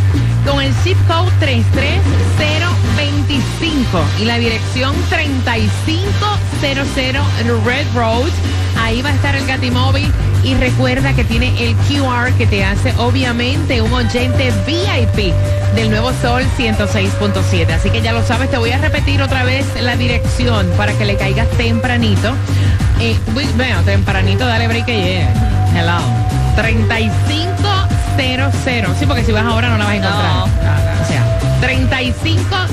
con 0.46 0.62
el 0.62 0.72
zip 0.82 0.96
code 1.06 1.30
33025 1.38 4.04
y 4.20 4.24
la 4.24 4.38
dirección 4.38 4.96
3500 5.10 6.38
Red 7.64 7.86
Road. 7.94 8.30
Ahí 8.78 9.02
va 9.02 9.10
a 9.10 9.14
estar 9.14 9.36
el 9.36 9.46
Gatimóvil 9.46 10.10
y 10.42 10.54
recuerda 10.54 11.14
que 11.14 11.24
tiene 11.24 11.52
el 11.62 11.76
QR 11.76 12.32
que 12.38 12.46
te 12.46 12.64
hace 12.64 12.94
obviamente 12.96 13.82
un 13.82 13.92
oyente 13.92 14.50
VIP 14.66 15.34
del 15.74 15.90
Nuevo 15.90 16.12
Sol 16.22 16.42
106.7. 16.58 17.70
Así 17.70 17.90
que 17.90 18.00
ya 18.00 18.12
lo 18.12 18.26
sabes, 18.26 18.50
te 18.50 18.56
voy 18.56 18.70
a 18.70 18.78
repetir 18.78 19.20
otra 19.20 19.44
vez 19.44 19.66
la 19.80 19.96
dirección 19.96 20.66
para 20.76 20.96
que 20.96 21.04
le 21.04 21.16
caigas 21.16 21.48
tempranito. 21.50 22.34
Uy, 22.98 23.46
bueno, 23.56 23.82
tempranito, 23.82 24.46
dale 24.46 24.68
break 24.68 24.86
que 24.86 24.96
llegue. 24.96 25.26
Hello. 25.74 25.98
3500. 26.56 28.96
Sí, 28.98 29.06
porque 29.06 29.24
si 29.24 29.32
vas 29.32 29.44
ahora 29.44 29.68
no 29.68 29.78
la 29.78 29.84
vas 29.84 29.94
a 29.94 29.96
encontrar. 29.96 30.44
O 31.02 31.06
sea, 31.06 31.38
3500 31.60 32.70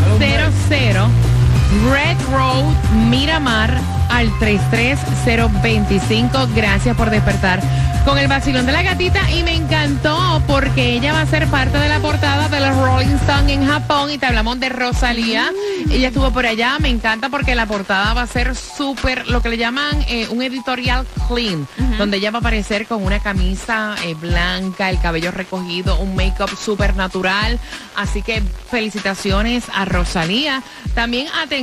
Red 1.92 2.18
Road, 2.32 2.74
Miramar, 3.10 3.76
al 4.10 4.30
33025. 4.40 6.48
Gracias 6.54 6.96
por 6.96 7.10
despertar 7.10 7.62
con 8.06 8.18
el 8.18 8.28
vacilón 8.28 8.66
de 8.66 8.72
la 8.72 8.82
gatita 8.82 9.30
y 9.32 9.44
me 9.44 9.56
encantó 9.56 10.42
porque 10.48 10.96
ella 10.96 11.14
va 11.14 11.22
a 11.22 11.26
ser 11.28 11.46
parte 11.48 11.78
de 11.78 11.88
la 11.88 12.00
portada 12.00 12.50
de 12.50 12.60
los 12.60 12.76
Rolling 12.78 13.16
Stone 13.18 13.54
en 13.54 13.68
Japón 13.68 14.10
y 14.10 14.18
te 14.18 14.26
hablamos 14.26 14.60
de 14.60 14.70
Rosalía. 14.70 15.52
Ella 15.90 16.08
estuvo 16.08 16.32
por 16.32 16.46
allá, 16.46 16.80
me 16.80 16.90
encanta 16.90 17.30
porque 17.30 17.54
la 17.54 17.68
portada 17.68 18.14
va 18.14 18.24
a 18.24 18.28
ser 18.28 18.56
súper, 18.56 19.28
lo 19.28 19.42
que 19.42 19.50
le 19.50 19.58
llaman 19.58 20.04
eh, 20.08 20.28
un 20.30 20.42
editorial 20.42 21.06
clean, 21.28 21.68
donde 21.98 22.18
ella 22.18 22.32
va 22.32 22.38
a 22.38 22.40
aparecer 22.40 22.88
con 22.88 23.04
una 23.04 23.20
camisa 23.20 23.96
eh, 24.04 24.16
blanca, 24.16 24.90
el 24.90 25.00
cabello 25.00 25.32
recogido, 25.32 26.00
un 26.00 26.16
make-up 26.16 26.50
súper 26.58 26.96
natural. 26.96 27.60
Así 27.96 28.22
que 28.22 28.42
felicitaciones 28.70 29.66
a 29.74 29.86
Rosalía. 29.86 30.64
También 30.96 31.28
atención, 31.42 31.61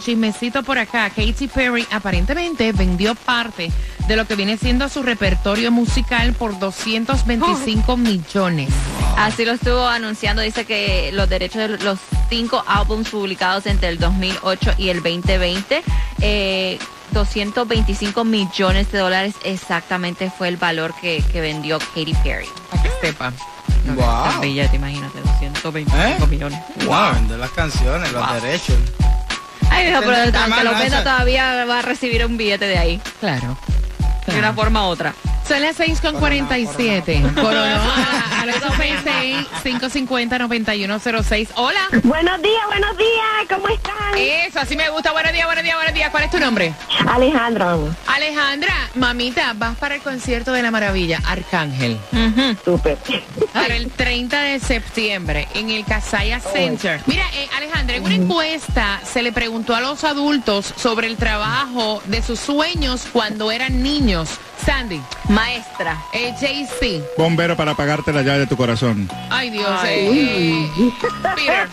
chismecito 0.00 0.62
por 0.62 0.78
acá, 0.78 1.10
Katy 1.10 1.48
Perry 1.48 1.86
aparentemente 1.90 2.72
vendió 2.72 3.14
parte 3.14 3.70
de 4.06 4.16
lo 4.16 4.26
que 4.26 4.36
viene 4.36 4.56
siendo 4.56 4.88
su 4.88 5.02
repertorio 5.02 5.70
musical 5.70 6.32
por 6.32 6.58
225 6.58 7.96
millones. 7.96 8.70
Así 9.16 9.44
lo 9.44 9.52
estuvo 9.52 9.86
anunciando, 9.86 10.42
dice 10.42 10.64
que 10.64 11.10
los 11.12 11.28
derechos 11.28 11.68
de 11.68 11.78
los 11.84 11.98
cinco 12.28 12.64
álbumes 12.66 13.08
publicados 13.08 13.66
entre 13.66 13.88
el 13.88 13.98
2008 13.98 14.74
y 14.78 14.88
el 14.88 15.02
2020, 15.02 15.82
eh, 16.20 16.78
225 17.12 18.24
millones 18.24 18.90
de 18.90 18.98
dólares 18.98 19.34
exactamente 19.44 20.30
fue 20.30 20.48
el 20.48 20.56
valor 20.56 20.94
que, 21.00 21.22
que 21.32 21.40
vendió 21.40 21.78
Katy 21.78 22.14
Perry. 22.24 22.48
Para 22.70 22.82
que 22.82 22.90
sepa. 23.00 23.32
Wow. 23.94 24.42
El 24.42 24.48
billete, 24.48 24.76
imagínate, 24.76 25.20
225 25.20 26.24
¿Eh? 26.24 26.26
millones. 26.28 26.58
Wow, 26.86 27.28
de 27.28 27.38
las 27.38 27.50
canciones, 27.50 28.10
los 28.12 28.42
derechos. 28.42 28.76
Ay, 29.74 29.88
hijo, 29.88 30.00
pero 30.00 30.16
aunque 30.40 30.64
lo 30.64 30.74
venda 30.78 31.02
todavía 31.02 31.64
va 31.64 31.78
a 31.80 31.82
recibir 31.82 32.24
un 32.24 32.36
billete 32.36 32.66
de 32.66 32.78
ahí, 32.78 33.00
Claro. 33.20 33.56
de 34.26 34.38
una 34.38 34.52
forma 34.52 34.86
u 34.86 34.90
otra. 34.90 35.14
Son 35.46 35.60
las 35.60 35.76
6 35.76 36.00
con 36.00 36.18
47. 36.18 37.22
Coronó 37.34 37.60
a, 37.60 38.40
a 38.40 38.46
las 38.46 38.56
550-9106. 38.62 41.48
Hola. 41.56 41.80
Buenos 42.02 42.40
días, 42.40 42.62
buenos 42.66 42.96
días, 42.96 43.10
¿cómo 43.50 43.68
están? 43.68 43.94
Eso, 44.16 44.60
así 44.60 44.74
me 44.76 44.88
gusta. 44.88 45.12
Buenos 45.12 45.32
días, 45.32 45.44
buenos 45.46 45.62
días, 45.64 45.76
buenos 45.76 45.92
días. 45.94 46.08
¿Cuál 46.10 46.24
es 46.24 46.30
tu 46.30 46.38
nombre? 46.38 46.72
Alejandra, 47.06 47.76
Alejandra, 48.06 48.72
mamita, 48.94 49.52
vas 49.54 49.76
para 49.76 49.96
el 49.96 50.00
concierto 50.02 50.52
de 50.52 50.62
la 50.62 50.70
maravilla, 50.70 51.20
Arcángel. 51.26 51.98
súper. 52.64 52.96
Para 53.52 53.76
el 53.76 53.90
30 53.90 54.40
de 54.40 54.60
septiembre 54.60 55.46
en 55.54 55.68
el 55.70 55.84
Casaya 55.84 56.40
Center. 56.40 57.00
Mira, 57.06 57.24
eh, 57.34 57.48
Alejandra, 57.56 57.96
en 57.96 58.04
una 58.04 58.14
encuesta 58.14 59.00
se 59.04 59.22
le 59.22 59.32
preguntó 59.32 59.74
a 59.74 59.80
los 59.80 60.04
adultos 60.04 60.72
sobre 60.76 61.06
el 61.06 61.16
trabajo 61.16 62.02
de 62.06 62.22
sus 62.22 62.40
sueños 62.40 63.06
cuando 63.12 63.50
eran 63.52 63.82
niños. 63.82 64.30
Sandy, 64.64 65.00
Maestra. 65.28 65.96
eh, 66.12 66.32
JC. 66.40 67.02
Bombero 67.18 67.56
para 67.56 67.72
apagarte 67.72 68.12
la 68.12 68.22
llave 68.22 68.40
de 68.40 68.46
tu 68.46 68.56
corazón. 68.56 69.08
Ay, 69.30 69.50
Dios. 69.50 69.68
eh, 69.84 70.70
eh, 70.78 70.90
Peter, 71.34 71.68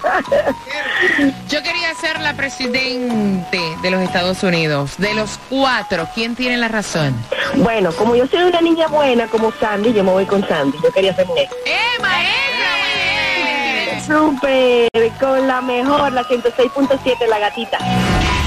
yo 1.49 1.63
quería 1.63 1.93
ser 1.95 2.19
la 2.19 2.33
presidente 2.33 3.59
de 3.81 3.91
los 3.91 4.01
Estados 4.01 4.43
Unidos. 4.43 4.91
De 4.97 5.13
los 5.13 5.39
cuatro, 5.49 6.07
¿quién 6.13 6.35
tiene 6.35 6.57
la 6.57 6.67
razón? 6.67 7.15
Bueno, 7.55 7.91
como 7.93 8.15
yo 8.15 8.27
soy 8.27 8.43
una 8.43 8.61
niña 8.61 8.87
buena 8.87 9.27
como 9.27 9.51
Sandy, 9.59 9.93
yo 9.93 10.03
me 10.03 10.11
voy 10.11 10.25
con 10.25 10.45
Sandy. 10.47 10.77
Yo 10.83 10.91
quería 10.91 11.15
ser 11.15 11.27
mujer. 11.27 11.47
¡Eh, 11.65 11.77
maestra! 12.01 12.30
Súper, 14.05 14.89
con 15.19 15.47
la 15.47 15.61
mejor, 15.61 16.11
la 16.11 16.23
106.7, 16.23 17.27
la 17.27 17.39
gatita. 17.39 17.77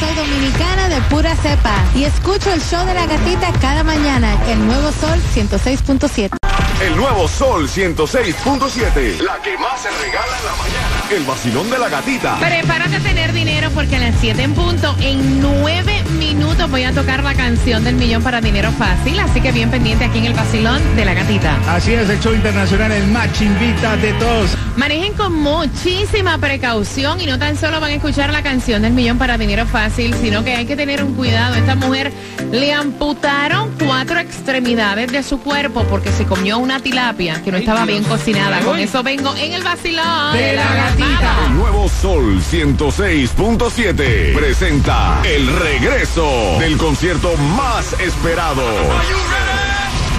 Soy 0.00 0.14
dominicana 0.14 0.88
de 0.88 1.00
pura 1.02 1.34
cepa 1.37 1.84
y 1.94 2.04
escucho 2.04 2.52
el 2.52 2.61
show 2.61 2.84
de 2.87 2.94
la 2.94 3.06
gatita 3.06 3.52
cada 3.61 3.84
mañana, 3.84 4.37
el 4.49 4.66
nuevo 4.66 4.90
sol 4.92 5.20
106.7. 5.34 6.37
El 6.82 6.96
nuevo 6.96 7.28
Sol 7.28 7.68
106.7. 7.68 9.20
La 9.20 9.40
que 9.42 9.56
más 9.58 9.80
se 9.80 9.90
regala 9.90 10.38
en 10.38 10.44
la 10.44 10.54
mañana. 10.56 11.03
El 11.11 11.23
vacilón 11.25 11.70
de 11.70 11.78
la 11.78 11.88
gatita. 11.88 12.38
Prepárate 12.40 12.96
a 12.96 13.00
tener 13.00 13.32
dinero 13.32 13.70
porque 13.75 13.96
a 13.96 13.99
las 14.00 14.14
7 14.20 14.42
en 14.42 14.54
punto, 14.54 14.96
en 15.00 15.40
9 15.40 16.02
minutos 16.18 16.70
voy 16.70 16.84
a 16.84 16.92
tocar 16.92 17.23
la 17.23 17.34
canción 17.34 17.84
del 17.84 17.96
millón 17.96 18.23
para 18.23 18.40
dinero 18.40 18.73
fácil. 18.73 19.20
Así 19.20 19.40
que 19.40 19.52
bien 19.52 19.70
pendiente 19.70 20.06
aquí 20.06 20.18
en 20.18 20.25
el 20.25 20.34
vacilón 20.34 20.80
de 20.96 21.04
la 21.04 21.14
gatita. 21.14 21.56
Así 21.68 21.92
es, 21.92 22.08
el 22.08 22.18
show 22.20 22.32
internacional, 22.34 22.90
el 22.90 23.06
match 23.08 23.42
invita 23.42 23.96
de 23.96 24.12
todos. 24.14 24.56
Manejen 24.76 25.12
con 25.12 25.34
muchísima 25.34 26.38
precaución 26.38 27.20
y 27.20 27.26
no 27.26 27.38
tan 27.38 27.56
solo 27.56 27.80
van 27.80 27.92
a 27.92 27.94
escuchar 27.94 28.32
la 28.32 28.42
canción 28.42 28.82
del 28.82 28.92
millón 28.92 29.18
para 29.18 29.38
dinero 29.38 29.66
fácil, 29.66 30.14
sino 30.14 30.42
que 30.42 30.56
hay 30.56 30.66
que 30.66 30.75
tener 30.75 31.04
un 31.04 31.14
cuidado. 31.14 31.54
Esta 31.54 31.76
mujer 31.76 32.12
le 32.50 32.73
amputaron 32.73 33.73
cuatro 33.78 34.18
extremidades 34.18 35.12
de 35.12 35.23
su 35.23 35.38
cuerpo 35.38 35.84
porque 35.84 36.11
se 36.11 36.25
comió 36.25 36.58
una 36.58 36.80
tilapia 36.80 37.42
que 37.42 37.52
no 37.52 37.58
estaba 37.58 37.84
bien 37.84 38.02
cocinada. 38.04 38.61
Con 38.61 38.78
eso 38.78 39.02
vengo 39.02 39.34
en 39.37 39.52
el 39.52 39.62
vacilón 39.62 40.32
De 40.32 40.54
la 40.54 40.75
gatita. 40.75 40.93
El 40.96 41.56
nuevo 41.56 41.88
Sol 41.88 42.40
106.7 42.40 44.34
presenta 44.36 45.20
el 45.24 45.46
regreso 45.58 46.56
del 46.60 46.76
concierto 46.76 47.36
más 47.56 47.94
esperado. 47.94 48.62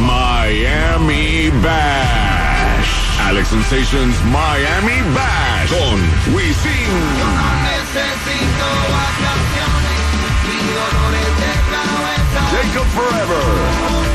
Miami 0.01 1.49
Bash. 1.63 2.87
Alex 3.25 3.47
Sensations 3.47 4.15
Miami 4.25 5.01
Bash 5.13 5.69
con 5.69 6.35
Wisin. 6.35 6.85
Jacob 12.51 12.85
Forever. 12.93 14.14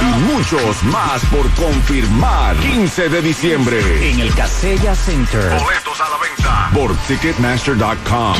Y 0.00 0.32
muchos 0.32 0.82
más 0.84 1.24
por 1.26 1.48
confirmar. 1.54 2.56
15 2.56 3.08
de 3.08 3.22
diciembre. 3.22 4.10
En 4.10 4.20
el 4.20 4.34
Casella 4.34 4.94
Center. 4.94 5.50
Boletos 5.58 6.00
a 6.00 6.08
la 6.10 6.18
venta 6.18 6.70
por 6.72 6.96
Ticketmaster.com. 7.06 8.34